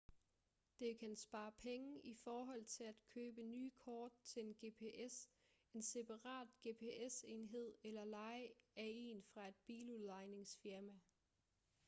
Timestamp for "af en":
8.75-9.23